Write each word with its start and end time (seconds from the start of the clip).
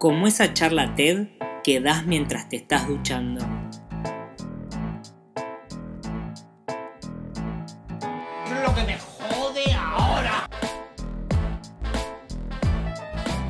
como 0.00 0.26
esa 0.26 0.54
charla 0.54 0.94
TED 0.94 1.28
que 1.62 1.78
das 1.78 2.06
mientras 2.06 2.48
te 2.48 2.56
estás 2.56 2.88
duchando. 2.88 3.46
Lo 8.64 8.74
que 8.74 8.82
me 8.86 8.96
jode 8.98 9.74
ahora. 9.78 10.48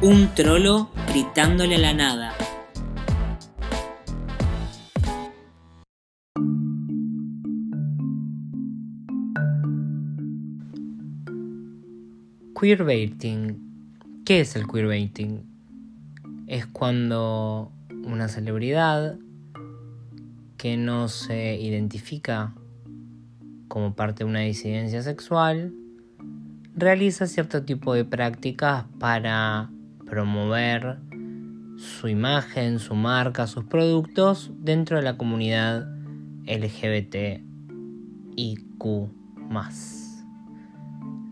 Un 0.02 0.34
trolo 0.34 0.90
gritándole 1.12 1.76
a 1.76 1.78
la 1.78 1.94
nada. 1.94 2.34
Queerbaiting. 12.60 14.24
¿Qué 14.24 14.40
es 14.40 14.56
el 14.56 14.66
queerbaiting? 14.66 15.49
Es 16.50 16.66
cuando 16.66 17.70
una 18.04 18.26
celebridad 18.26 19.16
que 20.56 20.76
no 20.76 21.06
se 21.06 21.60
identifica 21.60 22.56
como 23.68 23.94
parte 23.94 24.24
de 24.24 24.30
una 24.30 24.40
disidencia 24.40 25.00
sexual 25.00 25.72
realiza 26.74 27.28
cierto 27.28 27.62
tipo 27.62 27.94
de 27.94 28.04
prácticas 28.04 28.86
para 28.98 29.70
promover 30.06 30.98
su 31.76 32.08
imagen, 32.08 32.80
su 32.80 32.96
marca, 32.96 33.46
sus 33.46 33.66
productos 33.66 34.50
dentro 34.58 34.96
de 34.96 35.04
la 35.04 35.16
comunidad 35.16 35.86
LGBT 36.48 37.44
Q 38.76 39.08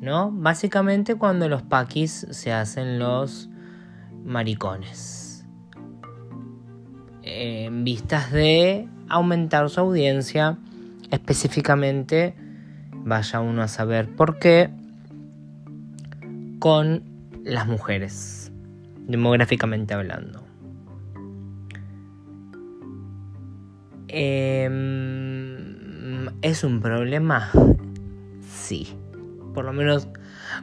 ¿No? 0.01 0.31
Básicamente 0.31 1.17
cuando 1.17 1.49
los 1.49 1.63
paquis 1.63 2.25
se 2.31 2.53
hacen 2.53 3.01
los 3.01 3.51
maricones. 4.25 5.47
En 7.23 7.85
vistas 7.85 8.33
de 8.33 8.89
aumentar 9.09 9.69
su 9.71 9.81
audiencia, 9.81 10.59
específicamente, 11.11 12.35
vaya 13.05 13.41
uno 13.41 13.63
a 13.63 13.69
saber 13.69 14.09
por 14.15 14.39
qué, 14.39 14.71
con 16.59 17.03
las 17.45 17.67
mujeres, 17.67 18.53
demográficamente 19.07 19.95
hablando. 19.95 20.45
Em, 24.09 25.29
¿Es 26.43 26.65
un 26.65 26.81
problema? 26.81 27.51
Sí, 28.41 28.89
por 29.55 29.65
lo 29.65 29.73
menos 29.73 30.09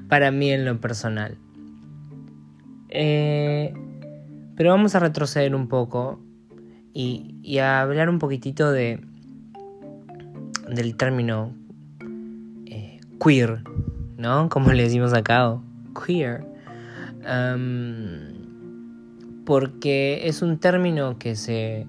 para 0.08 0.32
mí 0.32 0.52
en 0.52 0.66
lo 0.66 0.80
personal. 0.80 1.38
Eh, 2.98 3.74
pero 4.56 4.70
vamos 4.70 4.96
a 4.96 5.00
retroceder 5.00 5.54
un 5.54 5.68
poco 5.68 6.22
y, 6.94 7.58
a 7.60 7.82
hablar 7.82 8.10
un 8.10 8.20
poquitito 8.20 8.72
de 8.72 9.02
del 10.70 10.96
término 10.96 11.54
eh, 12.66 13.02
queer, 13.22 13.64
¿no? 14.18 14.48
Como 14.50 14.72
le 14.72 14.84
decimos 14.84 15.14
acá, 15.14 15.60
queer. 16.06 16.46
porque 19.46 20.22
es 20.24 20.42
un 20.42 20.58
término 20.58 21.20
que 21.20 21.36
se, 21.36 21.88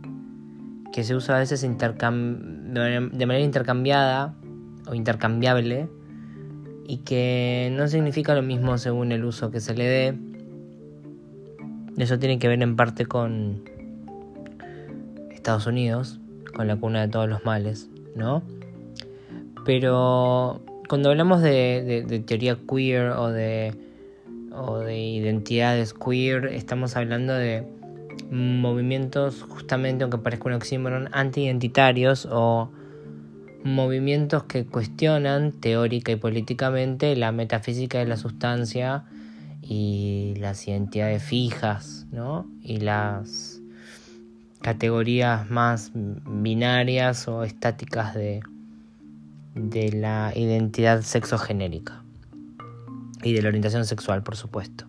que 0.92 1.04
se 1.04 1.14
usa 1.14 1.36
a 1.36 1.38
veces 1.38 1.62
de, 1.62 1.68
manera, 3.26 3.38
intercambiada 3.38 4.34
o 4.88 4.94
intercambiable 4.94 5.88
y 6.88 6.98
que 6.98 7.72
no 7.72 7.86
significa 7.86 8.34
lo 8.34 8.42
mismo 8.42 8.76
según 8.76 9.12
el 9.12 9.24
uso 9.24 9.52
que 9.52 9.60
se 9.60 9.74
le 9.74 9.84
dé. 9.84 10.25
Eso 11.96 12.18
tiene 12.18 12.38
que 12.38 12.48
ver 12.48 12.62
en 12.62 12.76
parte 12.76 13.06
con 13.06 13.62
Estados 15.30 15.66
Unidos, 15.66 16.20
con 16.54 16.66
la 16.68 16.76
cuna 16.76 17.02
de 17.02 17.08
todos 17.08 17.28
los 17.28 17.44
males, 17.44 17.88
¿no? 18.14 18.42
Pero 19.64 20.62
cuando 20.88 21.10
hablamos 21.10 21.40
de, 21.40 22.22
teoría 22.26 22.58
queer 22.68 23.10
o 23.10 23.30
de, 23.30 23.74
o 24.52 24.78
de 24.78 24.98
identidades 24.98 25.94
queer, 25.94 26.46
estamos 26.46 26.96
hablando 26.96 27.32
de 27.32 27.66
movimientos, 28.30 29.42
justamente 29.42 30.04
aunque 30.04 30.18
parezca 30.18 30.48
un 30.48 30.54
oxímoron, 30.54 31.08
anti-identitarios 31.12 32.28
o 32.30 32.70
movimientos 33.64 34.44
que 34.44 34.64
cuestionan 34.66 35.52
teórica 35.52 36.12
y 36.12 36.16
políticamente 36.16 37.16
la 37.16 37.32
metafísica 37.32 37.98
de 37.98 38.06
la 38.06 38.16
sustancia 38.16 39.04
y 39.68 40.34
las 40.38 40.66
identidades 40.68 41.22
fijas, 41.22 42.06
¿no? 42.12 42.46
Y 42.62 42.78
las 42.78 43.60
categorías 44.62 45.50
más 45.50 45.90
binarias 45.94 47.28
o 47.28 47.42
estáticas 47.44 48.14
de, 48.14 48.40
de 49.54 49.92
la 49.92 50.32
identidad 50.34 51.02
sexogenérica 51.02 52.02
y 53.22 53.32
de 53.32 53.42
la 53.42 53.48
orientación 53.48 53.84
sexual, 53.84 54.22
por 54.22 54.36
supuesto. 54.36 54.86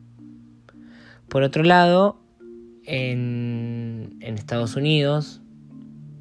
Por 1.27 1.43
otro 1.43 1.63
lado, 1.63 2.19
en, 2.85 4.17
en 4.21 4.35
Estados 4.35 4.75
Unidos, 4.75 5.41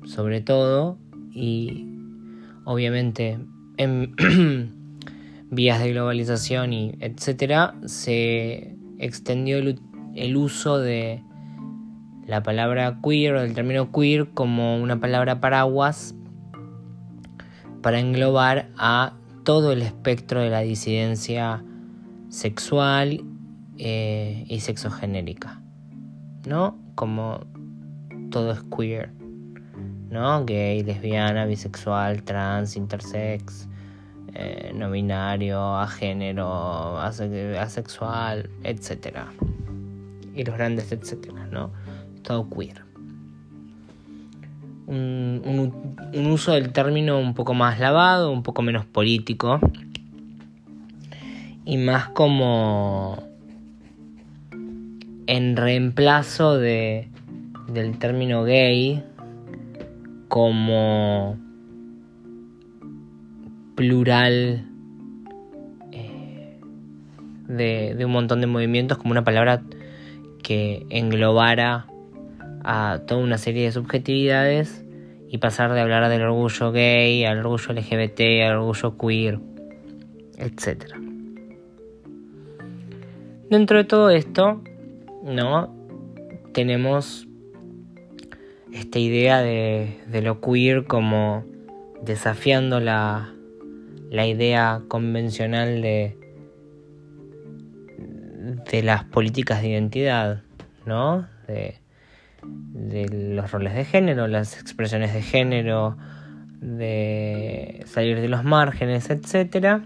sobre 0.04 0.40
todo, 0.40 0.98
y 1.30 1.86
obviamente 2.64 3.38
en 3.76 4.14
vías 5.50 5.80
de 5.80 5.92
globalización 5.92 6.72
y 6.72 6.94
etcétera, 7.00 7.74
se 7.86 8.76
extendió 8.98 9.58
el, 9.58 10.36
uso 10.36 10.78
de 10.78 11.22
la 12.26 12.42
palabra 12.42 12.98
queer 13.02 13.34
o 13.34 13.40
del 13.42 13.54
término 13.54 13.92
queer 13.92 14.30
como 14.30 14.80
una 14.80 14.98
palabra 14.98 15.40
paraguas 15.40 16.14
para 17.82 18.00
englobar 18.00 18.70
a 18.76 19.14
todo 19.44 19.72
el 19.72 19.82
espectro 19.82 20.40
de 20.40 20.50
la 20.50 20.60
disidencia 20.60 21.62
sexual 22.28 23.24
eh, 23.78 24.44
y 24.48 24.60
sexogenérica, 24.60 25.62
¿no? 26.46 26.78
Como 26.96 27.46
todo 28.30 28.52
es 28.52 28.62
queer, 28.76 29.12
¿no? 30.10 30.44
Gay, 30.44 30.82
lesbiana, 30.82 31.46
bisexual, 31.46 32.24
trans, 32.24 32.76
intersex, 32.76 33.68
eh, 34.38 34.70
no 34.74 34.90
binario, 34.90 35.78
a 35.78 35.88
género, 35.88 36.98
asexual, 36.98 38.50
etc. 38.64 39.20
Y 40.34 40.44
los 40.44 40.54
grandes, 40.54 40.92
etcétera, 40.92 41.46
¿no? 41.50 41.72
Todo 42.22 42.46
queer. 42.50 42.84
Un, 44.86 45.40
un, 46.12 46.26
uso 46.26 46.52
del 46.52 46.70
término 46.70 47.18
un 47.18 47.32
poco 47.32 47.54
más 47.54 47.80
lavado, 47.80 48.30
un 48.30 48.42
poco 48.42 48.60
menos 48.60 48.84
político 48.84 49.58
y 51.64 51.78
más 51.78 52.10
como 52.10 53.22
en 55.26 55.56
reemplazo 55.56 56.58
de, 56.58 57.08
del 57.68 57.98
término 57.98 58.44
gay 58.44 59.02
como 60.28 61.38
plural 63.76 64.64
eh, 65.92 66.58
de, 67.46 68.04
un 68.04 68.10
montón 68.10 68.40
de 68.40 68.48
movimientos 68.48 68.98
como 68.98 69.12
una 69.12 69.22
palabra 69.22 69.62
que 70.42 70.86
englobara 70.90 71.86
a 72.64 73.02
toda 73.06 73.22
una 73.22 73.38
serie 73.38 73.64
de 73.64 73.72
subjetividades 73.72 74.84
y 75.28 75.38
pasar 75.38 75.72
de 75.72 75.80
hablar 75.80 76.08
del 76.08 76.22
orgullo 76.22 76.72
gay 76.72 77.24
al 77.24 77.38
orgullo 77.38 77.74
LGBT, 77.74 78.20
al 78.46 78.56
orgullo 78.56 78.96
queer, 78.96 79.38
etc. 80.38 80.94
Dentro 83.50 83.76
de 83.78 83.84
todo 83.84 84.10
esto, 84.10 84.62
¿no? 85.22 85.74
Tenemos 86.52 87.28
esta 88.72 88.98
idea 88.98 89.42
de, 89.42 90.00
de 90.10 90.22
lo 90.22 90.40
queer 90.40 90.84
como 90.84 91.44
desafiando 92.02 92.80
la, 92.80 93.35
la 94.16 94.26
idea 94.26 94.80
convencional 94.88 95.82
de, 95.82 96.16
de 98.70 98.82
las 98.82 99.04
políticas 99.04 99.60
de 99.60 99.68
identidad, 99.68 100.42
¿no? 100.86 101.26
De, 101.46 101.78
de 102.42 103.34
los 103.34 103.50
roles 103.50 103.74
de 103.74 103.84
género, 103.84 104.26
las 104.26 104.58
expresiones 104.58 105.12
de 105.12 105.20
género, 105.20 105.98
de 106.62 107.84
salir 107.84 108.22
de 108.22 108.28
los 108.28 108.42
márgenes, 108.42 109.10
etc. 109.10 109.82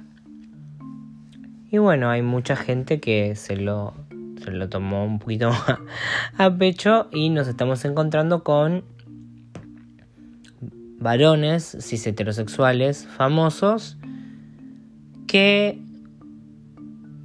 Y 1.68 1.78
bueno, 1.78 2.08
hay 2.08 2.22
mucha 2.22 2.54
gente 2.54 3.00
que 3.00 3.34
se 3.34 3.56
lo, 3.56 3.94
se 4.44 4.52
lo 4.52 4.68
tomó 4.68 5.04
un 5.04 5.18
poquito 5.18 5.50
a 6.38 6.56
pecho 6.56 7.08
y 7.10 7.30
nos 7.30 7.48
estamos 7.48 7.84
encontrando 7.84 8.44
con 8.44 8.84
varones 11.00 11.76
cis 11.80 12.06
heterosexuales 12.06 13.08
famosos 13.08 13.96
que 15.30 15.78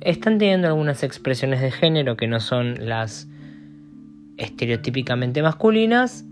están 0.01 0.37
teniendo 0.37 0.67
algunas 0.67 1.01
expresiones 1.01 1.59
de 1.59 1.71
género 1.71 2.15
que 2.15 2.27
no 2.27 2.39
son 2.39 2.87
las 2.87 3.27
estereotípicamente 4.37 5.41
masculinas, 5.41 6.23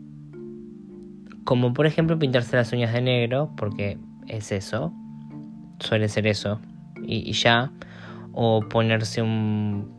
como 1.46 1.74
por 1.74 1.88
ejemplo 1.88 2.20
pintarse 2.20 2.56
las 2.56 2.72
uñas 2.74 2.94
de 2.94 3.02
negro, 3.02 3.50
porque 3.58 3.98
es 4.28 4.52
eso, 4.52 4.94
suele 5.80 6.10
ser 6.10 6.28
eso, 6.28 6.60
y, 7.08 7.32
ya, 7.32 7.72
o 8.34 8.60
ponerse 8.70 9.24
un 9.24 9.98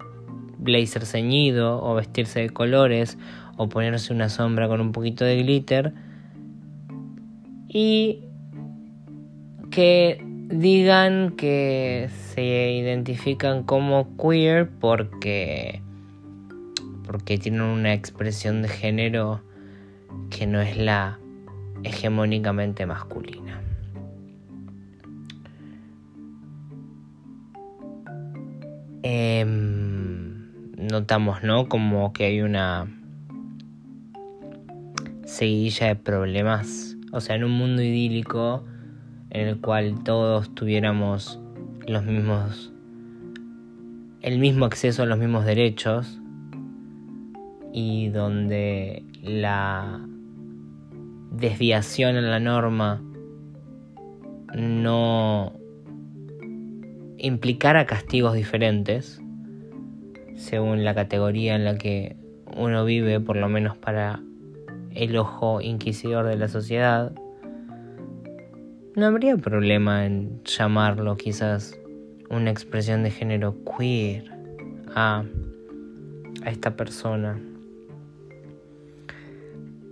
blazer 0.59 1.05
ceñido, 1.05 1.83
o 1.83 1.97
vestirse 1.97 2.39
de 2.39 2.51
colores, 2.51 3.19
o 3.57 3.69
ponerse 3.69 4.13
una 4.13 4.29
sombra 4.29 4.69
con 4.69 4.81
un 4.81 4.93
poquito 4.93 5.25
de 5.25 5.43
glitter, 5.43 5.93
y 7.67 8.21
que 9.73 10.34
digan 10.49 11.33
que 11.37 12.11
se 12.11 12.73
identifican 12.73 13.63
como 13.63 14.17
queer 14.17 14.69
porque 14.69 15.81
porque 17.07 17.39
tienen 17.39 17.63
una 17.63 17.93
expresión 17.93 18.63
de 18.63 18.69
género 18.69 19.43
que 20.31 20.47
no 20.47 20.61
es 20.61 20.77
la 20.77 21.19
hegemónicamente 21.83 22.87
masculina. 22.87 23.61
Em, 29.03 30.51
notamos, 30.79 31.43
¿no? 31.43 31.69
Como 31.69 32.13
que 32.15 32.25
hay 32.25 32.41
una 32.41 32.87
seguidilla 35.27 35.89
de 35.89 35.97
problemas. 35.97 36.97
O 37.13 37.21
sea, 37.21 37.37
en 37.37 37.45
un 37.45 37.53
mundo 37.53 37.83
idílico 37.83 38.65
en 39.35 39.49
el 39.49 39.61
cual 39.61 40.03
todos 40.05 40.55
tuviéramos 40.55 41.39
los 41.87 42.05
mismos 42.05 42.73
el 44.23 44.39
mismo 44.39 44.65
acceso 44.65 45.03
a 45.03 45.07
los 45.07 45.19
mismos 45.19 45.45
derechos 45.45 46.19
y 47.75 48.09
donde 48.09 49.05
la 49.23 50.01
desviación 51.33 52.17
en 52.17 52.31
la 52.31 52.41
norma 52.41 53.03
no 54.57 55.53
implicara 57.19 57.85
castigos 57.85 58.35
diferentes 58.35 59.21
según 60.37 60.85
la 60.85 60.95
categoría 60.95 61.55
en 61.55 61.65
la 61.65 61.77
que 61.77 62.17
uno 62.57 62.85
vive, 62.85 63.21
por 63.21 63.37
lo 63.37 63.49
menos 63.49 63.77
para 63.77 64.21
el 64.95 65.17
ojo 65.17 65.61
inquisidor 65.61 66.27
de 66.27 66.37
la 66.37 66.49
sociedad, 66.49 67.13
no 68.97 69.07
habría 69.07 69.37
problema 69.37 70.07
en 70.07 70.43
llamarlo 70.45 71.17
quizás 71.17 71.79
una 72.31 72.51
expresión 72.51 73.03
de 73.03 73.11
género 73.11 73.57
queer 73.65 74.31
a, 74.95 75.25
a 76.45 76.51
esta 76.51 76.77
persona. 76.77 77.41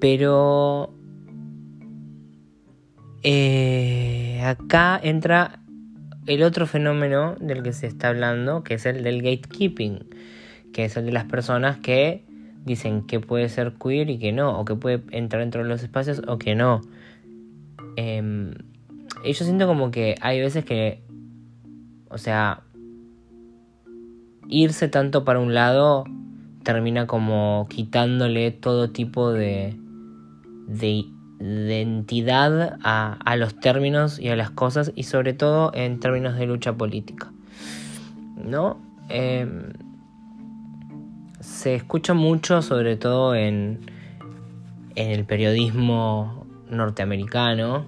Pero 0.00 0.94
eh, 3.22 4.40
acá 4.44 5.00
entra 5.02 5.60
el 6.26 6.43
otro 6.43 6.66
fenómeno 6.66 7.37
del 7.40 7.62
que 7.62 7.72
se 7.72 7.87
está 7.87 8.08
hablando, 8.08 8.62
que 8.62 8.75
es 8.75 8.87
el 8.87 9.02
del 9.02 9.22
gatekeeping, 9.22 10.08
que 10.72 10.84
es 10.84 10.96
el 10.96 11.06
de 11.06 11.12
las 11.12 11.25
personas 11.25 11.78
que 11.78 12.25
dicen 12.64 13.06
que 13.06 13.19
puede 13.19 13.49
ser 13.49 13.75
queer 13.75 14.10
y 14.10 14.19
que 14.19 14.32
no, 14.32 14.58
o 14.58 14.64
que 14.64 14.76
puede 14.76 15.02
entrar 15.10 15.43
dentro 15.43 15.62
de 15.62 15.69
los 15.69 15.82
espacios 15.82 16.22
o 16.26 16.38
que 16.38 16.54
no. 16.54 16.81
Em, 17.96 18.54
y 19.25 19.33
yo 19.33 19.45
siento 19.45 19.67
como 19.67 19.91
que 19.91 20.17
hay 20.21 20.41
veces 20.41 20.65
que, 20.65 21.03
o 22.09 22.19
sea, 22.19 22.63
irse 24.49 24.89
tanto 24.89 25.25
para 25.25 25.41
un 25.41 25.55
lado 25.55 26.05
termina 26.63 27.07
como 27.07 27.67
quitándole 27.69 28.51
todo 28.51 28.91
tipo 28.91 29.33
de, 29.33 29.77
de, 30.69 31.05
identidad 31.41 32.79
a, 32.85 33.15
a, 33.25 33.37
los 33.37 33.59
términos 33.59 34.21
y 34.21 34.29
a 34.29 34.37
las 34.37 34.51
cosas 34.51 34.93
y 34.95 35.03
sobre 35.05 35.33
todo 35.33 35.73
en 35.75 35.99
términos 35.99 36.37
de 36.37 36.47
lucha 36.47 36.75
política. 36.75 37.33
¿No? 38.37 38.81
Em, 39.09 39.73
se 41.41 41.75
escucha 41.75 42.15
mucho 42.15 42.63
sobre 42.63 42.97
todo 42.97 43.35
en, 43.35 43.81
en 44.95 45.11
el 45.11 45.25
periodismo 45.25 46.47
norteamericano 46.71 47.87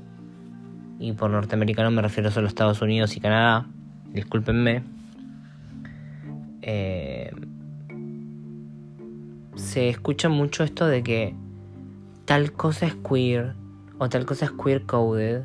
y 0.98 1.12
por 1.12 1.30
norteamericano 1.30 1.90
me 1.90 2.02
refiero 2.02 2.30
solo 2.30 2.46
a 2.46 2.48
Estados 2.48 2.80
Unidos 2.82 3.16
y 3.16 3.20
Canadá, 3.20 3.66
discúlpenme, 4.12 4.82
eh, 6.62 7.30
se 9.56 9.88
escucha 9.88 10.28
mucho 10.28 10.64
esto 10.64 10.86
de 10.86 11.02
que 11.02 11.34
tal 12.24 12.52
cosa 12.52 12.86
es 12.86 12.94
queer 12.96 13.54
o 13.98 14.08
tal 14.08 14.24
cosa 14.24 14.46
es 14.46 14.52
queer 14.52 14.84
coded 14.86 15.42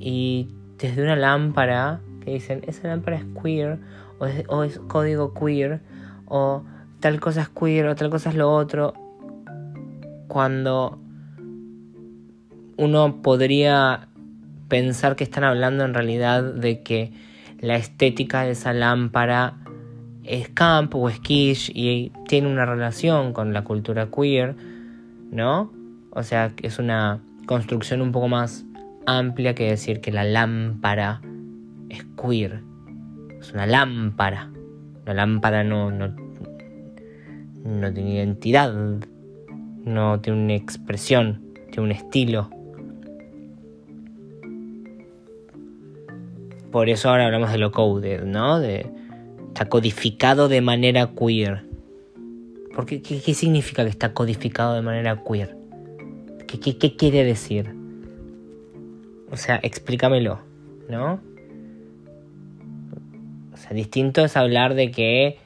y 0.00 0.48
desde 0.78 1.02
una 1.02 1.16
lámpara 1.16 2.00
que 2.20 2.32
dicen 2.32 2.62
esa 2.66 2.88
lámpara 2.88 3.18
es 3.18 3.24
queer 3.40 3.78
o 4.18 4.26
es, 4.26 4.44
o 4.48 4.64
es 4.64 4.78
código 4.80 5.34
queer 5.34 5.80
o 6.26 6.64
tal 7.00 7.20
cosa 7.20 7.42
es 7.42 7.48
queer 7.48 7.86
o 7.86 7.94
tal 7.94 8.10
cosa 8.10 8.30
es 8.30 8.36
lo 8.36 8.52
otro 8.52 8.94
cuando 10.26 10.98
uno 12.76 13.22
podría 13.22 14.08
pensar 14.68 15.16
que 15.16 15.24
están 15.24 15.44
hablando 15.44 15.84
en 15.84 15.94
realidad 15.94 16.42
de 16.42 16.82
que 16.82 17.12
la 17.60 17.76
estética 17.76 18.42
de 18.42 18.52
esa 18.52 18.72
lámpara 18.72 19.54
es 20.24 20.48
camp 20.48 20.94
o 20.94 21.08
es 21.08 21.20
quiche 21.20 21.72
y 21.74 22.12
tiene 22.28 22.48
una 22.48 22.66
relación 22.66 23.32
con 23.32 23.52
la 23.52 23.62
cultura 23.62 24.08
queer, 24.10 24.54
¿no? 25.30 25.72
O 26.10 26.22
sea, 26.22 26.52
es 26.62 26.78
una 26.78 27.20
construcción 27.46 28.00
un 28.00 28.12
poco 28.12 28.28
más 28.28 28.64
amplia 29.06 29.54
que 29.54 29.68
decir 29.68 30.00
que 30.00 30.12
la 30.12 30.24
lámpara 30.24 31.20
es 31.88 32.04
queer. 32.20 32.62
Es 33.40 33.52
una 33.52 33.66
lámpara. 33.66 34.50
La 35.04 35.14
lámpara 35.14 35.64
no, 35.64 35.90
no, 35.90 36.14
no 37.64 37.92
tiene 37.92 38.14
identidad, 38.14 38.72
no 39.84 40.20
tiene 40.20 40.44
una 40.44 40.54
expresión, 40.54 41.42
tiene 41.70 41.82
un 41.82 41.92
estilo. 41.92 42.48
Por 46.74 46.88
eso 46.88 47.08
ahora 47.08 47.26
hablamos 47.26 47.52
de 47.52 47.58
lo 47.58 47.70
coded, 47.70 48.24
¿no? 48.24 48.60
Está 48.60 49.66
codificado 49.68 50.48
de 50.48 50.60
manera 50.60 51.12
queer. 51.14 51.62
¿Por 52.74 52.84
qué, 52.84 53.00
qué, 53.00 53.32
significa 53.32 53.84
que 53.84 53.90
está 53.90 54.12
codificado 54.12 54.74
de 54.74 54.82
manera 54.82 55.22
queer? 55.22 55.56
¿Qué, 56.48 56.58
qué, 56.58 56.76
qué 56.76 56.96
quiere 56.96 57.22
decir? 57.22 57.72
O 59.30 59.36
sea, 59.36 59.60
explícamelo, 59.62 60.40
¿no? 60.90 61.20
O 63.52 63.56
sea, 63.56 63.70
distinto 63.70 64.24
es 64.24 64.36
hablar 64.36 64.74
de 64.74 64.90
que 64.90 65.38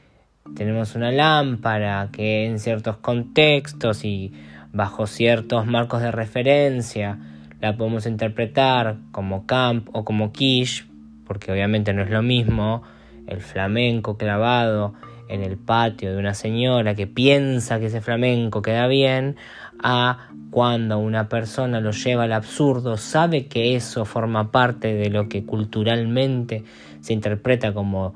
tenemos 0.56 0.94
una 0.94 1.12
lámpara 1.12 2.08
que 2.10 2.46
en 2.46 2.58
ciertos 2.58 2.96
contextos 2.96 4.02
y 4.06 4.32
bajo 4.72 5.06
ciertos 5.06 5.66
marcos 5.66 6.00
de 6.00 6.10
referencia 6.10 7.18
la 7.60 7.76
podemos 7.76 8.06
interpretar 8.06 8.96
como 9.12 9.44
camp 9.44 9.90
o 9.92 10.06
como 10.06 10.32
quiche 10.32 10.87
porque 11.28 11.52
obviamente 11.52 11.92
no 11.92 12.02
es 12.02 12.10
lo 12.10 12.22
mismo 12.22 12.82
el 13.28 13.40
flamenco 13.40 14.16
clavado 14.16 14.94
en 15.28 15.42
el 15.42 15.58
patio 15.58 16.10
de 16.10 16.18
una 16.18 16.34
señora 16.34 16.94
que 16.94 17.06
piensa 17.06 17.78
que 17.78 17.86
ese 17.86 18.00
flamenco 18.00 18.62
queda 18.62 18.86
bien, 18.86 19.36
a 19.80 20.30
cuando 20.50 20.98
una 20.98 21.28
persona 21.28 21.80
lo 21.80 21.90
lleva 21.90 22.24
al 22.24 22.32
absurdo, 22.32 22.96
sabe 22.96 23.46
que 23.46 23.76
eso 23.76 24.06
forma 24.06 24.50
parte 24.50 24.94
de 24.94 25.10
lo 25.10 25.28
que 25.28 25.44
culturalmente 25.44 26.64
se 27.00 27.12
interpreta 27.12 27.74
como 27.74 28.14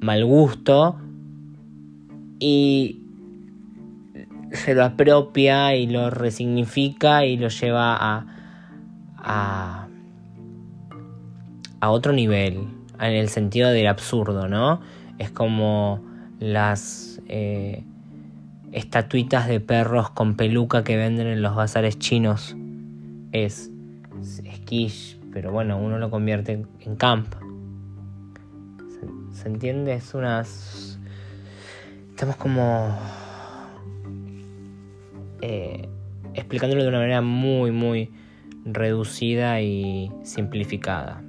mal 0.00 0.24
gusto 0.24 1.00
y 2.38 3.00
se 4.52 4.74
lo 4.74 4.84
apropia 4.84 5.74
y 5.74 5.86
lo 5.86 6.10
resignifica 6.10 7.24
y 7.24 7.38
lo 7.38 7.48
lleva 7.48 7.96
a, 7.96 8.26
a 9.16 9.81
a 11.82 11.90
otro 11.90 12.12
nivel, 12.12 12.68
en 13.00 13.12
el 13.12 13.28
sentido 13.28 13.70
del 13.70 13.88
absurdo, 13.88 14.46
¿no? 14.46 14.80
Es 15.18 15.32
como 15.32 16.00
las 16.38 17.20
eh, 17.26 17.82
estatuitas 18.70 19.48
de 19.48 19.58
perros 19.58 20.08
con 20.10 20.36
peluca 20.36 20.84
que 20.84 20.96
venden 20.96 21.26
en 21.26 21.42
los 21.42 21.56
bazares 21.56 21.98
chinos. 21.98 22.54
Es, 23.32 23.68
es 24.44 25.16
pero 25.32 25.50
bueno, 25.50 25.76
uno 25.76 25.98
lo 25.98 26.08
convierte 26.08 26.64
en 26.82 26.94
camp. 26.94 27.34
¿Se, 29.32 29.48
entiende? 29.48 29.94
Es 29.94 30.14
unas... 30.14 31.00
Estamos 32.10 32.36
como... 32.36 32.96
Eh, 35.40 35.88
explicándolo 36.34 36.84
de 36.84 36.88
una 36.90 36.98
manera 36.98 37.22
muy, 37.22 37.72
muy 37.72 38.12
reducida 38.64 39.60
y 39.60 40.12
simplificada. 40.22 41.24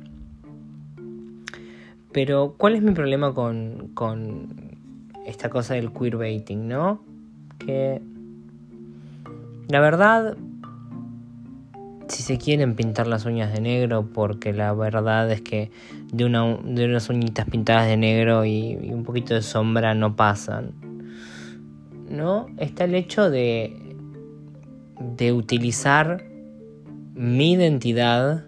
Pero, 2.14 2.56
¿cuál 2.58 2.76
es 2.76 2.82
mi 2.82 2.92
problema 2.92 3.34
con, 3.34 3.90
con 3.94 4.78
esta 5.26 5.50
cosa 5.50 5.74
del 5.74 5.92
queerbaiting, 5.92 6.68
no? 6.68 7.02
que 7.66 8.02
la 9.70 9.80
verdad 9.80 10.38
si 12.08 12.22
se 12.22 12.38
quieren 12.38 12.76
pintar 12.76 13.08
las 13.08 13.26
uñas 13.26 13.54
de 13.54 13.62
negro, 13.62 14.10
porque 14.14 14.54
la 14.54 14.74
verdad 14.74 15.32
es 15.32 15.42
que 15.42 15.72
de, 16.12 16.26
una, 16.26 16.58
de 16.58 16.86
unas 16.86 17.10
uñitas 17.10 17.50
pintadas 17.50 17.88
de 17.88 17.98
negro 17.98 18.46
y, 18.46 18.78
y, 18.82 18.94
un 18.94 19.04
poquito 19.04 19.34
de 19.34 19.42
sombra 19.42 19.96
no 19.96 20.16
pasan. 20.16 20.74
¿No? 22.10 22.48
Está 22.58 22.84
el 22.84 22.94
hecho 22.94 23.32
de, 23.32 23.96
de 25.00 25.32
utilizar 25.32 26.24
mi 27.16 27.54
identidad 27.54 28.46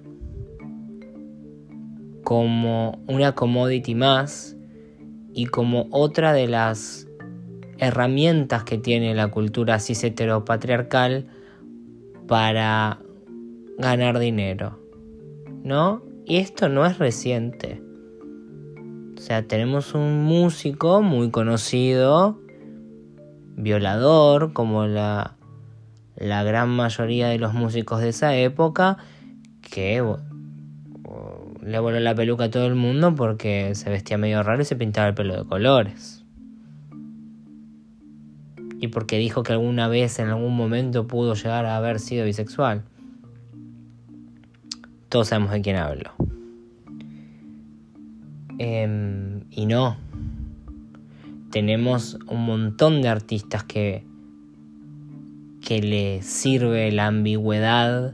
como 2.25 2.98
una 3.08 3.34
commodity 3.34 3.94
más 3.94 4.58
y 5.32 5.46
como 5.46 5.88
otra 5.91 6.34
de 6.34 6.48
las 6.48 7.08
herramientas 7.77 8.63
que 8.63 8.79
tiene 8.79 9.13
la 9.13 9.29
cultura 9.29 9.79
cis 9.79 10.03
heteropatriarcal 10.03 11.27
para 12.27 13.00
ganar 13.77 14.17
dinero. 14.17 14.79
¿No? 15.63 16.01
Y 16.25 16.38
esto 16.38 16.67
no 16.67 16.86
es 16.88 16.98
reciente. 16.98 17.79
O 19.15 19.22
sea, 19.22 19.48
tenemos 19.48 19.94
un 19.94 20.24
músico 20.24 21.03
muy 21.03 21.29
conocido, 21.29 22.39
violador, 23.55 24.51
como 24.51 24.88
la, 24.88 25.36
la 26.15 26.44
gran 26.44 26.70
mayoría 26.70 27.27
de 27.27 27.38
los 27.38 27.53
músicos 27.53 28.01
de 28.01 28.10
esa 28.10 28.36
época, 28.36 28.98
que 29.62 30.01
le 31.65 31.79
voló 31.79 32.00
la 32.00 32.13
peluca 32.13 32.45
a 32.45 32.50
todo 32.51 32.67
el 32.67 32.75
mundo 32.75 33.15
porque 33.15 33.74
se 33.74 33.89
vestía 33.89 34.19
medio 34.19 34.43
raro 34.43 34.62
y 34.62 34.65
se 34.65 34.75
pintaba 34.75 35.07
el 35.07 35.15
pelo 35.15 35.36
de 35.36 35.45
colores. 35.50 36.24
Y 38.79 38.89
porque 38.89 39.17
dijo 39.17 39.41
que 39.41 39.53
alguna 39.53 39.88
vez, 39.88 40.19
en 40.19 40.27
algún 40.27 40.55
momento, 40.55 41.07
pudo 41.07 41.34
llegar 41.34 41.65
a 41.65 41.77
haber 41.77 42.00
sido 42.00 42.25
bisexual. 42.25 42.84
Todos 45.10 45.29
sabemos 45.29 45.51
de 45.53 45.62
quién 45.62 45.77
hablo. 45.77 46.12
Em, 48.60 49.45
y 49.50 49.65
no. 49.65 49.98
Tenemos 51.50 52.19
un 52.27 52.45
montón 52.45 53.01
de 53.01 53.07
artistas 53.07 53.63
que, 53.63 54.03
que 55.62 55.81
le 55.81 56.22
sirve 56.22 56.91
la 56.91 57.07
ambigüedad 57.07 58.13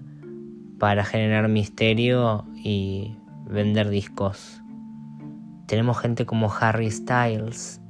para 0.80 1.04
generar 1.04 1.50
misterio 1.50 2.46
y 2.56 3.16
vender 3.52 3.90
discos. 3.90 4.62
Tenemos 5.68 6.00
gente 6.00 6.26
como 6.26 6.52
Harry 6.54 6.90
Styles, 6.90 7.82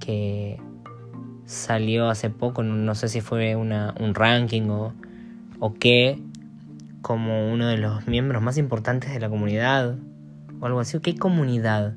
que 0.00 0.60
salió 1.44 2.08
hace 2.08 2.30
poco, 2.30 2.62
no 2.62 2.94
sé 2.94 3.08
si 3.08 3.20
fue 3.20 3.56
una, 3.56 3.94
un 4.00 4.14
ranking 4.14 4.68
o, 4.68 4.94
o 5.60 5.74
qué, 5.74 6.22
como 7.02 7.50
uno 7.52 7.68
de 7.68 7.78
los 7.78 8.06
miembros 8.06 8.42
más 8.42 8.58
importantes 8.58 9.12
de 9.12 9.20
la 9.20 9.28
comunidad 9.28 9.96
o 10.60 10.66
algo 10.66 10.80
así. 10.80 10.98
¿Qué 11.00 11.16
comunidad? 11.16 11.94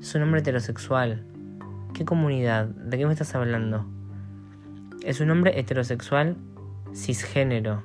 Es 0.00 0.14
un 0.14 0.22
hombre 0.22 0.40
heterosexual. 0.40 1.24
¿Qué 1.94 2.04
comunidad? 2.04 2.66
¿De 2.66 2.98
qué 2.98 3.06
me 3.06 3.12
estás 3.12 3.34
hablando? 3.34 3.86
Es 5.02 5.20
un 5.20 5.30
hombre 5.30 5.58
heterosexual 5.58 6.36
cisgénero 6.94 7.82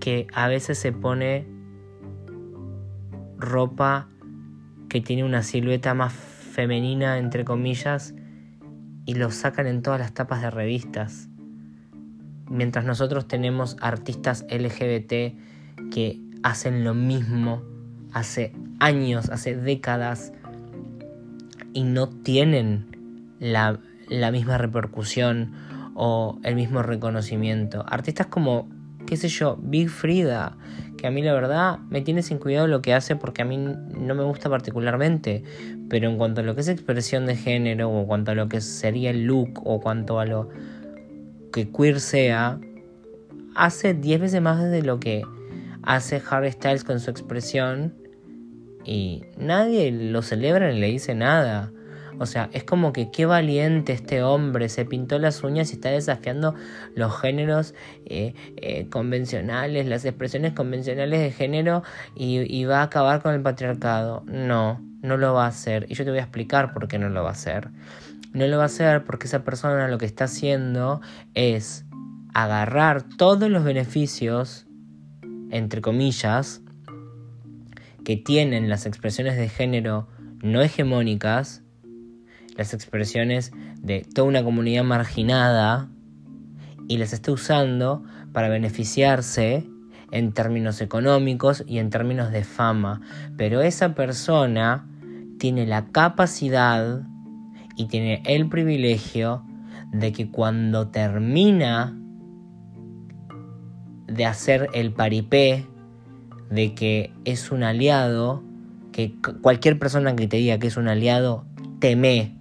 que 0.00 0.26
a 0.32 0.48
veces 0.48 0.78
se 0.78 0.92
pone 0.92 1.46
ropa 3.40 4.08
que 4.88 5.00
tiene 5.00 5.24
una 5.24 5.42
silueta 5.42 5.94
más 5.94 6.12
femenina, 6.12 7.18
entre 7.18 7.44
comillas, 7.44 8.14
y 9.06 9.14
lo 9.14 9.30
sacan 9.30 9.66
en 9.66 9.82
todas 9.82 10.00
las 10.00 10.12
tapas 10.12 10.42
de 10.42 10.50
revistas 10.50 11.30
mientras 12.50 12.84
nosotros 12.84 13.26
tenemos 13.26 13.76
artistas 13.80 14.44
LGBT 14.50 15.90
que 15.90 16.20
hacen 16.42 16.84
lo 16.84 16.92
mismo 16.92 17.62
hace 18.12 18.52
años, 18.80 19.30
hace 19.30 19.56
décadas, 19.56 20.32
y 21.72 21.84
no 21.84 22.08
tienen 22.08 23.36
la, 23.38 23.78
misma 24.32 24.58
repercusión 24.58 25.52
o 25.94 26.38
el 26.42 26.56
mismo 26.56 26.82
reconocimiento. 26.82 27.84
Artistas 27.88 28.26
como, 28.26 28.68
qué 29.06 29.16
sé 29.16 29.28
yo, 29.28 29.58
Big 29.60 29.88
Frida, 29.88 30.56
que 30.96 31.06
a 31.06 31.10
mí 31.10 31.22
la 31.22 31.32
verdad 31.32 31.78
me 31.88 32.02
tiene 32.02 32.22
sin 32.22 32.38
cuidado 32.38 32.66
lo 32.66 32.82
que 32.82 32.94
hace 32.94 33.16
porque 33.16 33.42
a 33.42 33.44
mí 33.44 33.56
no 33.56 34.14
me 34.14 34.24
gusta 34.24 34.48
particularmente, 34.50 35.42
pero 35.88 36.08
en 36.08 36.18
cuanto 36.18 36.40
a 36.42 36.44
lo 36.44 36.54
que 36.54 36.60
es 36.60 36.68
expresión 36.68 37.26
de 37.26 37.36
género 37.36 37.90
o 37.90 38.06
cuanto 38.06 38.32
a 38.32 38.34
lo 38.34 38.48
que 38.48 38.60
sería 38.60 39.10
el 39.10 39.24
look 39.24 39.60
o 39.64 39.80
cuanto 39.80 40.20
a 40.20 40.26
lo 40.26 40.48
que 41.52 41.70
queer 41.70 42.00
sea, 42.00 42.60
hace 43.54 43.94
10 43.94 44.20
veces 44.20 44.42
más 44.42 44.62
de 44.62 44.82
lo 44.82 45.00
que 45.00 45.22
hace 45.82 46.22
Harry 46.30 46.52
Styles 46.52 46.84
con 46.84 47.00
su 47.00 47.10
expresión 47.10 47.94
y 48.84 49.24
nadie 49.36 49.90
lo 49.90 50.22
celebra 50.22 50.70
ni 50.70 50.80
le 50.80 50.88
dice 50.88 51.14
nada. 51.14 51.72
O 52.20 52.26
sea, 52.26 52.50
es 52.52 52.64
como 52.64 52.92
que 52.92 53.10
qué 53.10 53.24
valiente 53.24 53.94
este 53.94 54.22
hombre, 54.22 54.68
se 54.68 54.84
pintó 54.84 55.18
las 55.18 55.42
uñas 55.42 55.70
y 55.70 55.76
está 55.76 55.88
desafiando 55.88 56.54
los 56.94 57.18
géneros 57.18 57.74
eh, 58.04 58.34
eh, 58.58 58.90
convencionales, 58.90 59.86
las 59.86 60.04
expresiones 60.04 60.52
convencionales 60.52 61.18
de 61.18 61.30
género 61.30 61.82
y, 62.14 62.40
y, 62.54 62.66
va 62.66 62.80
a 62.80 62.82
acabar 62.82 63.22
con 63.22 63.32
el 63.32 63.40
patriarcado. 63.40 64.22
No, 64.26 64.84
no 65.00 65.16
lo 65.16 65.32
va 65.32 65.46
a 65.46 65.48
hacer. 65.48 65.86
Y 65.88 65.94
yo 65.94 66.04
te 66.04 66.10
voy 66.10 66.18
a 66.18 66.24
explicar 66.24 66.74
por 66.74 66.88
qué 66.88 66.98
no 66.98 67.08
lo 67.08 67.22
va 67.22 67.30
a 67.30 67.32
hacer. 67.32 67.70
No 68.34 68.46
lo 68.46 68.58
va 68.58 68.64
a 68.64 68.66
hacer 68.66 69.02
porque 69.04 69.26
esa 69.26 69.42
persona 69.42 69.88
lo 69.88 69.96
que 69.96 70.04
está 70.04 70.24
haciendo 70.24 71.00
es 71.32 71.86
agarrar 72.34 73.02
todos 73.16 73.48
los 73.48 73.64
beneficios, 73.64 74.66
entre 75.50 75.80
comillas, 75.80 76.60
que 78.04 78.18
tienen 78.18 78.68
las 78.68 78.84
expresiones 78.84 79.38
de 79.38 79.48
género 79.48 80.06
no 80.42 80.60
hegemónicas, 80.60 81.62
las 82.60 82.74
expresiones 82.74 83.52
de 83.78 84.06
toda 84.14 84.28
una 84.28 84.44
comunidad 84.44 84.84
marginada, 84.84 85.88
y 86.88 86.98
las 86.98 87.14
está 87.14 87.32
usando 87.32 88.02
para 88.34 88.50
beneficiarse 88.50 89.66
en 90.12 90.32
términos 90.32 90.82
económicos 90.82 91.64
y 91.66 91.78
en 91.78 91.88
términos 91.88 92.32
de 92.32 92.44
fama. 92.44 93.00
Pero 93.38 93.62
esa 93.62 93.94
persona 93.94 94.86
tiene 95.38 95.66
la 95.66 95.86
capacidad 95.86 97.00
y 97.76 97.86
tiene 97.86 98.22
el 98.26 98.50
privilegio 98.50 99.42
de 99.90 100.12
que 100.12 100.30
cuando 100.30 100.88
termina 100.88 101.96
de 104.06 104.26
hacer 104.26 104.68
el 104.74 104.92
paripé, 104.92 105.66
de 106.50 106.74
que 106.74 107.14
es 107.24 107.52
un 107.52 107.62
aliado, 107.62 108.42
que 108.92 109.14
cualquier 109.40 109.78
persona 109.78 110.14
que 110.14 110.26
te 110.26 110.36
diga 110.36 110.58
que 110.58 110.66
es 110.66 110.76
un 110.76 110.88
aliado, 110.88 111.46
teme 111.78 112.39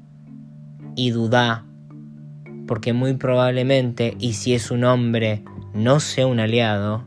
y 1.00 1.12
duda, 1.12 1.65
porque 2.68 2.91
muy 2.91 3.13
probablemente, 3.13 4.18
y 4.20 4.34
si 4.34 4.53
es 4.53 4.70
un 4.70 4.84
hombre, 4.84 5.46
no 5.74 6.01
sea 6.01 6.27
un 6.27 6.41
aliado, 6.41 7.06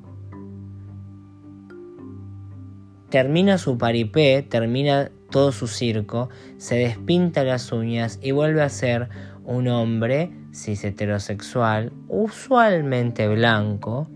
termina 3.11 3.59
su 3.59 3.77
paripé, 3.77 4.47
termina 4.49 5.11
todo 5.31 5.53
su 5.53 5.67
circo, 5.67 6.31
se 6.57 6.77
despinta 6.77 7.45
las 7.45 7.71
uñas 7.71 8.19
y 8.23 8.31
vuelve 8.31 8.63
a 8.63 8.71
ser 8.71 9.11
un 9.45 9.69
hombre 9.69 10.33
cis 10.55 10.85
heterosexual, 10.85 11.93
usualmente 12.09 13.29
blanco, 13.29 14.09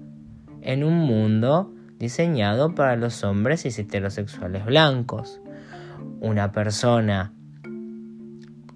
en 0.63 0.85
un 0.85 0.95
mundo 0.95 1.71
diseñado 1.99 2.75
para 2.75 2.97
los 2.97 3.23
hombres 3.25 3.61
cis 3.65 3.79
heterosexuales 3.79 4.65
blancos. 4.65 5.43
Una 6.23 6.51
persona 6.51 7.36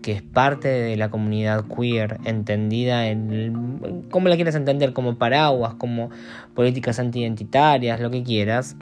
que 0.03 0.13
es 0.13 0.23
parte 0.23 0.69
de 0.69 0.97
la 0.97 1.11
comunidad 1.11 1.65
queer, 1.67 2.19
entendida 2.25 3.09
en, 3.09 4.07
como 4.11 4.29
la 4.29 4.37
quieras 4.37 4.55
entender, 4.55 4.93
como 4.93 5.19
paraguas, 5.19 5.75
como 5.75 6.11
políticas 6.55 6.99
antiidentitarias, 6.99 8.01
lo 8.01 8.11
que 8.11 8.23
quieras, 8.23 8.77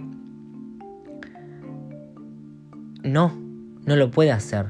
no, 3.03 3.33
no 3.85 3.97
lo 3.97 4.11
puede 4.11 4.33
hacer. 4.33 4.67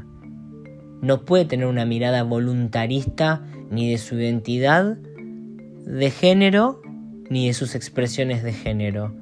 No 1.00 1.24
puede 1.24 1.44
tener 1.44 1.66
una 1.66 1.84
mirada 1.84 2.22
voluntarista 2.22 3.42
ni 3.70 3.90
de 3.90 3.98
su 3.98 4.16
identidad 4.16 4.96
de 4.96 6.10
género 6.10 6.82
ni 7.30 7.46
de 7.46 7.54
sus 7.54 7.74
expresiones 7.74 8.42
de 8.42 8.52
género. 8.52 9.14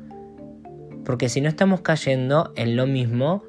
Porque 1.04 1.28
si 1.28 1.40
no 1.40 1.48
estamos 1.48 1.80
cayendo 1.80 2.52
en 2.56 2.76
lo 2.76 2.86
mismo 2.86 3.42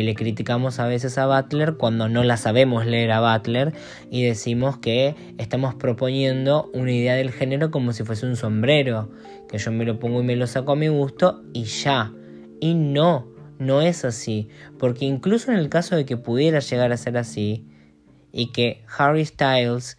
que 0.00 0.04
le 0.04 0.14
criticamos 0.14 0.80
a 0.80 0.86
veces 0.86 1.18
a 1.18 1.26
Butler 1.26 1.74
cuando 1.74 2.08
no 2.08 2.24
la 2.24 2.38
sabemos 2.38 2.86
leer 2.86 3.12
a 3.12 3.20
Butler 3.20 3.74
y 4.10 4.22
decimos 4.22 4.78
que 4.78 5.14
estamos 5.36 5.74
proponiendo 5.74 6.70
una 6.72 6.90
idea 6.90 7.16
del 7.16 7.30
género 7.30 7.70
como 7.70 7.92
si 7.92 8.02
fuese 8.02 8.24
un 8.24 8.34
sombrero, 8.34 9.10
que 9.46 9.58
yo 9.58 9.70
me 9.72 9.84
lo 9.84 9.98
pongo 9.98 10.22
y 10.22 10.24
me 10.24 10.36
lo 10.36 10.46
saco 10.46 10.72
a 10.72 10.76
mi 10.76 10.88
gusto 10.88 11.42
y 11.52 11.64
ya. 11.64 12.14
Y 12.62 12.72
no, 12.72 13.28
no 13.58 13.82
es 13.82 14.06
así, 14.06 14.48
porque 14.78 15.04
incluso 15.04 15.52
en 15.52 15.58
el 15.58 15.68
caso 15.68 15.96
de 15.96 16.06
que 16.06 16.16
pudiera 16.16 16.60
llegar 16.60 16.92
a 16.92 16.96
ser 16.96 17.18
así, 17.18 17.66
y 18.32 18.52
que 18.52 18.82
Harry 18.96 19.26
Styles 19.26 19.98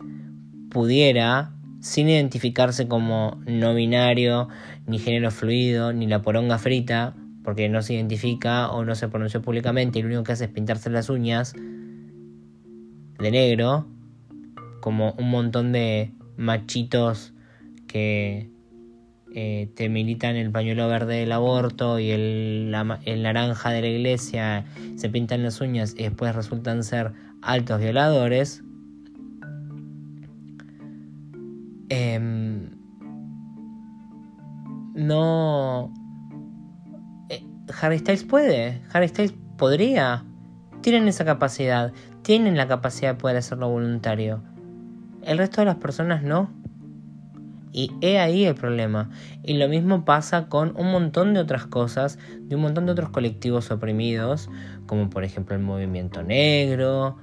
pudiera, 0.72 1.54
sin 1.80 2.10
identificarse 2.10 2.88
como 2.88 3.40
no 3.46 3.76
binario, 3.76 4.48
ni 4.88 4.98
género 4.98 5.30
fluido, 5.30 5.94
ni 5.94 6.08
la 6.08 6.24
poronga 6.24 6.58
frita, 6.58 7.14
porque 7.44 7.70
no 7.70 7.82
se 7.82 7.94
identifica 7.94 8.70
o 8.72 8.86
no 8.86 8.96
se 8.96 9.08
pronunció 9.08 9.42
públicamente 9.42 10.00
y 10.00 10.02
lo 10.02 10.08
único 10.08 10.24
que 10.24 10.34
hace 10.34 10.46
es 10.46 10.52
pintarse 10.52 10.90
las 10.90 11.10
uñas 11.10 11.54
de 11.54 13.32
negro, 13.32 13.88
como 14.80 15.14
un 15.14 15.30
montón 15.30 15.72
de 15.72 16.12
machitos 16.38 17.34
que 17.88 18.50
eh, 19.34 19.70
te 19.76 19.88
militan 19.88 20.36
el 20.36 20.52
pañuelo 20.52 20.88
verde 20.88 21.18
del 21.18 21.32
aborto 21.32 22.00
y 22.00 22.12
el, 22.12 22.76
el 23.06 23.24
naranja 23.24 23.70
de 23.72 23.82
la 23.82 23.88
iglesia, 23.88 24.66
se 24.96 25.10
pintan 25.10 25.44
las 25.44 25.62
uñas 25.62 25.94
y 25.98 26.04
después 26.04 26.36
resultan 26.36 26.84
ser 26.84 27.14
altos 27.42 27.80
violadores. 27.80 28.64
Em, 31.90 32.72
no. 34.96 35.94
Harry 37.80 38.00
Styles 38.00 38.24
puede, 38.24 38.82
Harry 38.94 39.08
Styles 39.08 39.34
podría. 39.58 40.26
Tienen 40.82 41.08
esa 41.08 41.26
capacidad, 41.26 41.94
tienen 42.24 42.58
la 42.58 42.68
capacidad 42.68 43.14
de 43.14 43.20
poder 43.20 43.38
hacerlo 43.38 43.70
voluntario. 43.70 44.42
El 45.24 45.38
resto 45.38 45.62
de 45.62 45.66
las 45.66 45.76
personas 45.76 46.24
no. 46.24 46.50
Y 47.72 47.92
he 48.02 48.20
ahí 48.20 48.46
el 48.46 48.56
problema. 48.56 49.10
Y 49.44 49.58
lo 49.58 49.70
mismo 49.70 50.04
pasa 50.04 50.48
con 50.48 50.76
un 50.76 50.92
montón 50.92 51.34
de 51.34 51.40
otras 51.40 51.68
cosas, 51.68 52.18
de 52.40 52.56
un 52.56 52.64
montón 52.64 52.86
de 52.86 52.94
otros 52.94 53.12
colectivos 53.12 53.72
oprimidos, 53.72 54.50
como 54.88 55.10
por 55.10 55.24
ejemplo 55.24 55.56
el 55.56 55.62
movimiento 55.62 56.24
negro, 56.24 57.18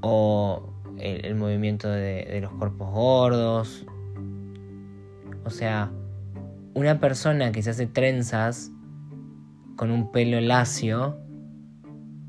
o 0.00 0.72
el, 0.98 1.34
movimiento 1.34 1.90
de 1.90 2.38
los 2.40 2.52
cuerpos 2.52 2.90
gordos. 2.90 3.84
O 5.44 5.50
sea, 5.50 5.90
una 6.74 7.00
persona 7.00 7.52
que 7.52 7.62
se 7.62 7.70
hace 7.70 7.86
trenzas 7.86 8.70
con 9.76 9.90
un 9.90 10.10
pelo 10.10 10.40
lacio 10.40 11.18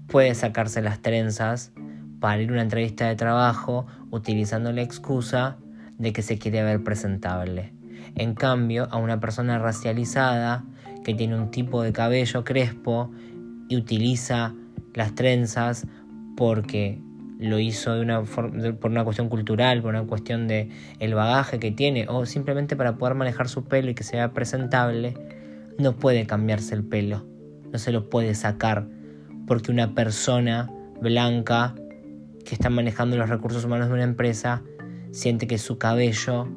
puede 0.08 0.34
sacarse 0.36 0.82
las 0.82 1.02
trenzas 1.02 1.72
para 2.20 2.42
ir 2.42 2.50
a 2.50 2.54
una 2.54 2.62
entrevista 2.62 3.08
de 3.08 3.16
trabajo 3.16 3.86
utilizando 4.12 4.72
la 4.72 4.82
excusa 4.82 5.58
de 5.98 6.14
que 6.14 6.22
se 6.22 6.38
quiere 6.38 6.64
ver 6.64 6.84
presentable. 6.84 7.74
En 8.16 8.34
cambio, 8.34 8.88
a 8.92 8.98
una 8.98 9.20
persona 9.20 9.60
racializada 9.60 10.64
que 11.04 11.14
tiene 11.14 11.36
un 11.36 11.52
tipo 11.52 11.82
de 11.82 11.94
cabello 11.94 12.44
crespo 12.44 13.12
y 13.70 13.76
utiliza 13.76 14.54
las 14.94 15.16
trenzas 15.16 15.88
porque 16.38 17.02
lo 17.40 17.60
hizo 17.60 17.94
por 18.80 18.92
una 18.92 19.04
cuestión 19.04 19.30
cultural, 19.30 19.82
por 19.82 19.90
una 19.90 20.04
cuestión 20.04 20.48
de 20.48 20.70
el 21.00 21.14
bagaje 21.14 21.60
que 21.60 21.72
tiene 21.72 22.06
o 22.08 22.26
simplemente 22.26 22.76
para 22.76 22.96
poder 22.96 23.16
manejar 23.16 23.50
su 23.50 23.66
pelo 23.66 23.90
y 23.92 23.96
que 23.96 24.04
sea 24.04 24.32
presentable, 24.34 25.16
no 25.78 25.94
puede 25.94 26.26
cambiarse 26.26 26.76
el 26.76 26.84
pelo, 26.84 27.26
no 27.74 27.80
se 27.80 27.92
lo 27.92 28.10
puede 28.10 28.36
sacar 28.36 28.88
porque 29.48 29.72
una 29.72 29.94
persona 29.94 30.72
blanca 31.02 31.76
que 32.46 32.56
está 32.56 32.70
manejando 32.70 33.18
los 33.18 33.30
recursos 33.30 33.66
humanos 33.66 33.90
de 33.90 33.96
una 33.96 34.04
empresa 34.04 34.64
siente 35.12 35.48
que 35.48 35.58
su 35.58 35.78
cabello 35.78 36.48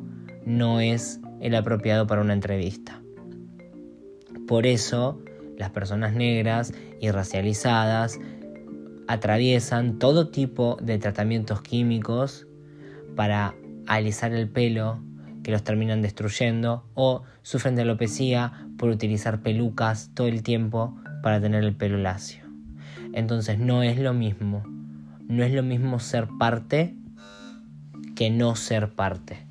no 0.45 0.81
es 0.81 1.21
el 1.41 1.55
apropiado 1.55 2.07
para 2.07 2.21
una 2.21 2.33
entrevista. 2.33 3.01
Por 4.47 4.67
eso, 4.67 5.21
las 5.59 5.71
personas 5.71 6.15
negras 6.15 6.73
y 7.01 7.11
racializadas 7.11 8.19
atraviesan 9.09 9.99
todo 9.99 10.29
tipo 10.29 10.77
de 10.81 10.99
tratamientos 10.99 11.63
químicos 11.63 12.47
para 13.15 13.55
alisar 13.87 14.33
el 14.33 14.49
pelo 14.49 15.01
que 15.43 15.53
los 15.53 15.63
terminan 15.63 16.03
destruyendo 16.03 16.85
o 16.95 17.23
sufren 17.43 17.77
de 17.77 17.83
alopecia 17.83 18.53
por 18.77 18.89
utilizar 18.89 19.43
pelucas 19.43 20.11
todo 20.15 20.27
el 20.27 20.43
tiempo 20.43 20.97
para 21.27 21.41
tener 21.41 21.65
el 21.65 21.75
pelo 21.75 21.99
lacio. 21.99 22.45
Entonces 23.13 23.59
no 23.59 23.83
es 23.83 23.99
lo 23.99 24.15
mismo, 24.15 24.63
no 25.27 25.43
es 25.43 25.53
lo 25.53 25.65
mismo 25.65 25.99
ser 25.99 26.29
parte 26.39 26.95
que 28.15 28.31
no 28.31 28.55
ser 28.55 28.93
parte. 28.93 29.45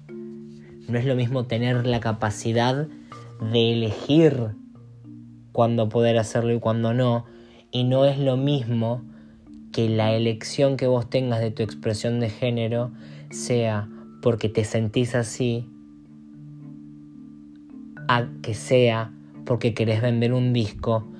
No 0.87 0.97
es 0.97 1.03
lo 1.03 1.15
mismo 1.15 1.47
tener 1.47 1.85
la 1.85 1.99
capacidad 1.99 2.87
de 3.51 3.73
elegir 3.73 4.51
cuándo 5.51 5.89
poder 5.89 6.17
hacerlo 6.17 6.53
y 6.53 6.61
cuándo 6.61 6.93
no. 6.93 7.25
Y 7.71 7.83
no 7.83 8.05
es 8.05 8.19
lo 8.19 8.37
mismo 8.37 9.01
que 9.73 9.89
la 9.89 10.13
elección 10.13 10.77
que 10.77 10.87
vos 10.87 11.09
tengas 11.09 11.41
de 11.41 11.51
tu 11.51 11.61
expresión 11.61 12.21
de 12.21 12.29
género 12.29 12.93
sea 13.31 13.89
porque 14.21 14.47
te 14.47 14.63
sentís 14.63 15.13
así, 15.13 15.69
a 18.07 18.29
que 18.41 18.53
sea 18.53 19.11
porque 19.45 19.73
querés 19.73 20.01
vender 20.01 20.31
un 20.31 20.53
disco 20.53 21.11